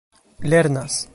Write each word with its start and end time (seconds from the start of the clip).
lernas 0.39 1.05